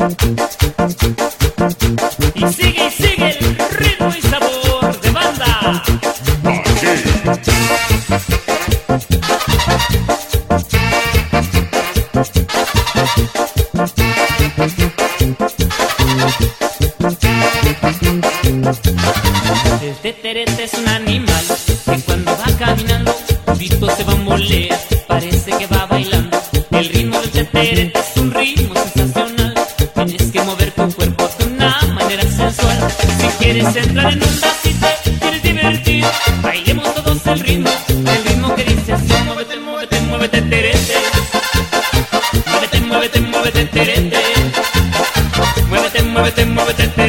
[0.00, 0.06] Y
[2.54, 5.82] sigue y sigue el ritmo y sabor de banda.
[19.82, 21.44] El teterete es un animal
[21.84, 23.14] que cuando va caminando,
[23.44, 26.40] todito se bambolea, parece que va bailando.
[26.70, 28.74] El ritmo del teterete es un ritmo
[33.20, 34.72] Si quieres entrar en onda, si
[35.20, 36.04] quieres divertir,
[36.42, 40.94] bailemos todos el ritmo, el ritmo que dice así, muévete, muévete, muévete, terete.
[42.46, 44.18] Muévete, muévete, muévete, terete.
[45.68, 46.99] Muévete, muévete, muévete, terete.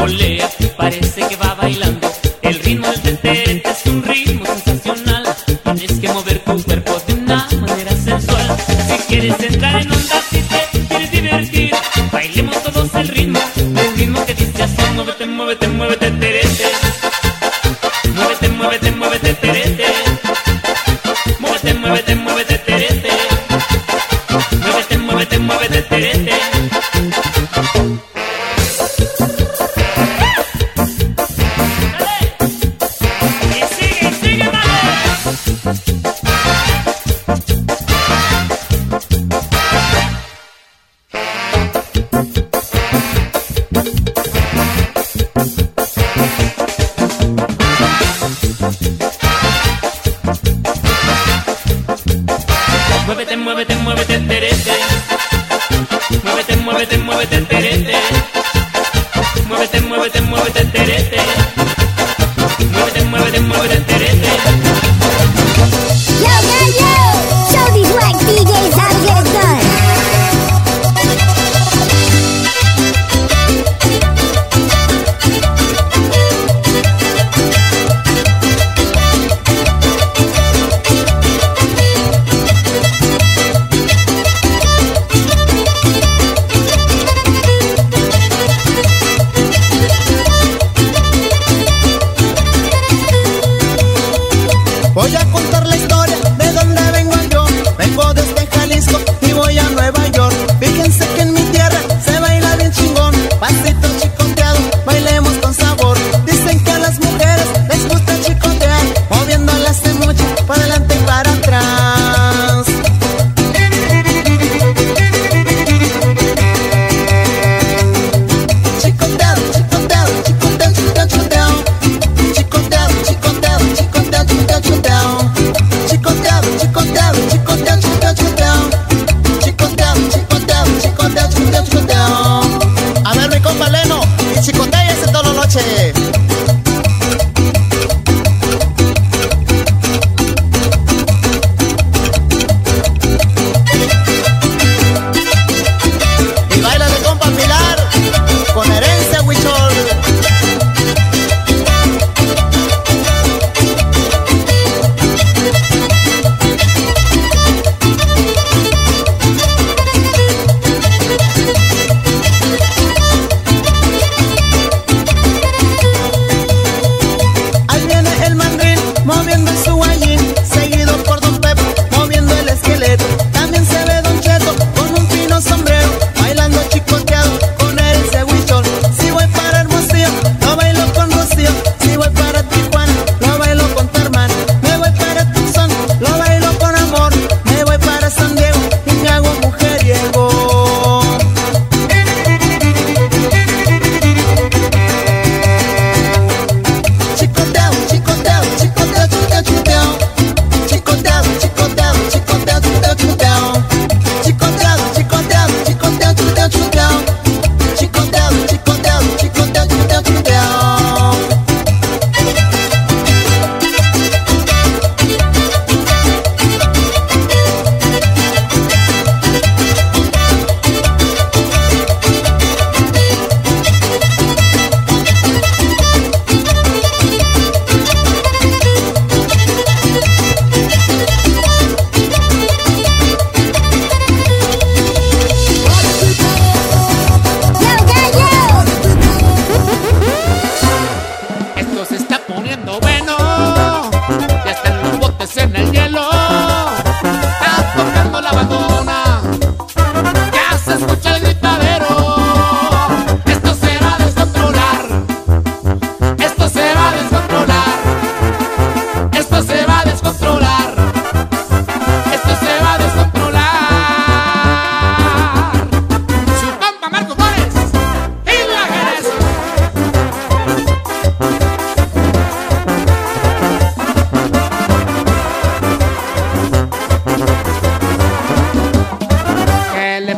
[0.00, 2.10] Bambolea, parece que va bailando.
[2.42, 5.24] El ritmo del teterete es un ritmo sensacional,
[5.74, 8.56] tienes que mover tu cuerpo de una manera sensual.
[8.88, 11.70] Si quieres entrar en onda, si te quieres divertir,
[12.12, 13.49] bailemos todos el ritmo, el ritmo
[53.06, 54.76] Muévete, muévete, muévete, terete.
[56.22, 57.96] Muévete, muévete, muévete, terete.
[59.48, 61.49] Muévete, muévete, muévete, terete.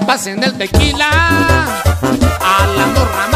[0.06, 3.31] pasen el tequila a la morra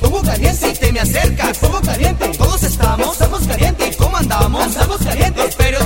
[0.00, 1.48] Pongo caliente si te me acercas.
[1.48, 2.28] Me pongo caliente.
[2.36, 3.96] Todos estamos, estamos calientes.
[3.96, 4.66] ¿Cómo andamos?
[4.66, 5.54] Estamos calientes.
[5.56, 5.81] Pero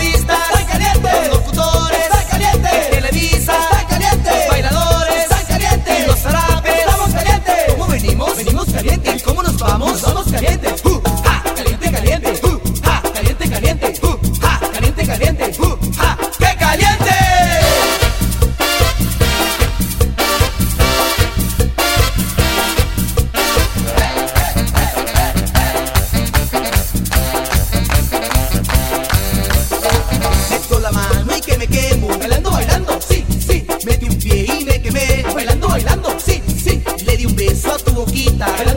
[38.54, 38.75] Pero